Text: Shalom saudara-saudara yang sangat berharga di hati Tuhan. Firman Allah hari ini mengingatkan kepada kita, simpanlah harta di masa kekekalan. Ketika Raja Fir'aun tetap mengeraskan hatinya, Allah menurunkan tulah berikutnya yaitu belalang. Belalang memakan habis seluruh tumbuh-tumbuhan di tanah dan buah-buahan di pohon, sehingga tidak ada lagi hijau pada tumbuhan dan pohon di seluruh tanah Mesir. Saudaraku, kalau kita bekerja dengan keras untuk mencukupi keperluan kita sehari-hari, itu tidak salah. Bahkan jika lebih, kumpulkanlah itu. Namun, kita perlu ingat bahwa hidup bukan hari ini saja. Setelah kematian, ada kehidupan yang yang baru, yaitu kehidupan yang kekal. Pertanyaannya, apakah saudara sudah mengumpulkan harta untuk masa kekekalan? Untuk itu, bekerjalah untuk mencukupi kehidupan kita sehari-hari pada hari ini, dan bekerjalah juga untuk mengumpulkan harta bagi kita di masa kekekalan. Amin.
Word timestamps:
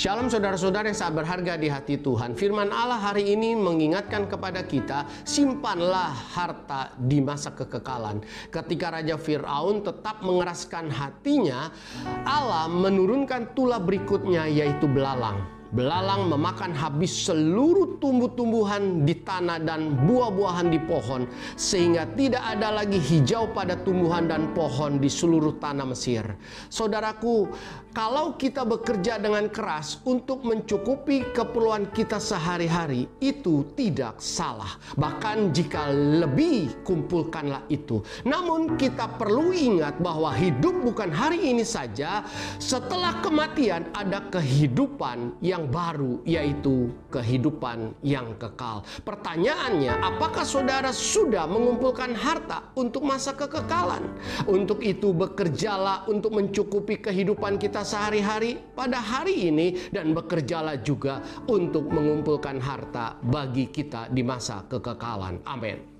Shalom 0.00 0.32
saudara-saudara 0.32 0.88
yang 0.88 0.96
sangat 0.96 1.20
berharga 1.20 1.60
di 1.60 1.68
hati 1.68 2.00
Tuhan. 2.00 2.32
Firman 2.32 2.72
Allah 2.72 2.96
hari 2.96 3.36
ini 3.36 3.52
mengingatkan 3.52 4.32
kepada 4.32 4.64
kita, 4.64 5.04
simpanlah 5.28 6.08
harta 6.08 6.96
di 6.96 7.20
masa 7.20 7.52
kekekalan. 7.52 8.24
Ketika 8.48 8.96
Raja 8.96 9.20
Fir'aun 9.20 9.84
tetap 9.84 10.24
mengeraskan 10.24 10.88
hatinya, 10.88 11.68
Allah 12.24 12.64
menurunkan 12.72 13.52
tulah 13.52 13.76
berikutnya 13.76 14.48
yaitu 14.48 14.88
belalang. 14.88 15.59
Belalang 15.70 16.26
memakan 16.26 16.74
habis 16.74 17.30
seluruh 17.30 18.02
tumbuh-tumbuhan 18.02 19.06
di 19.06 19.22
tanah 19.22 19.62
dan 19.62 19.94
buah-buahan 20.02 20.66
di 20.66 20.82
pohon, 20.82 21.30
sehingga 21.54 22.10
tidak 22.18 22.42
ada 22.42 22.82
lagi 22.82 22.98
hijau 22.98 23.50
pada 23.54 23.78
tumbuhan 23.78 24.26
dan 24.26 24.50
pohon 24.50 24.98
di 24.98 25.06
seluruh 25.06 25.62
tanah 25.62 25.86
Mesir. 25.86 26.26
Saudaraku, 26.66 27.50
kalau 27.90 28.38
kita 28.38 28.62
bekerja 28.62 29.18
dengan 29.18 29.50
keras 29.50 29.98
untuk 30.06 30.46
mencukupi 30.46 31.34
keperluan 31.34 31.90
kita 31.90 32.22
sehari-hari, 32.22 33.10
itu 33.18 33.66
tidak 33.74 34.22
salah. 34.22 34.78
Bahkan 34.94 35.50
jika 35.50 35.90
lebih, 35.90 36.86
kumpulkanlah 36.86 37.66
itu. 37.66 37.98
Namun, 38.22 38.78
kita 38.78 39.18
perlu 39.18 39.50
ingat 39.50 39.98
bahwa 39.98 40.30
hidup 40.34 40.86
bukan 40.86 41.10
hari 41.10 41.50
ini 41.50 41.66
saja. 41.66 42.22
Setelah 42.62 43.18
kematian, 43.26 43.90
ada 43.90 44.22
kehidupan 44.30 45.34
yang 45.42 45.59
yang 45.60 45.68
baru, 45.68 46.24
yaitu 46.24 46.88
kehidupan 47.12 47.92
yang 48.00 48.32
kekal. 48.40 48.80
Pertanyaannya, 49.04 50.00
apakah 50.00 50.48
saudara 50.48 50.88
sudah 50.88 51.44
mengumpulkan 51.44 52.16
harta 52.16 52.72
untuk 52.80 53.04
masa 53.04 53.36
kekekalan? 53.36 54.08
Untuk 54.48 54.80
itu, 54.80 55.12
bekerjalah 55.12 56.08
untuk 56.08 56.32
mencukupi 56.32 57.04
kehidupan 57.04 57.60
kita 57.60 57.84
sehari-hari 57.84 58.56
pada 58.72 58.96
hari 58.96 59.52
ini, 59.52 59.92
dan 59.92 60.16
bekerjalah 60.16 60.80
juga 60.80 61.20
untuk 61.44 61.92
mengumpulkan 61.92 62.56
harta 62.56 63.20
bagi 63.20 63.68
kita 63.68 64.08
di 64.08 64.24
masa 64.24 64.64
kekekalan. 64.64 65.44
Amin. 65.44 65.99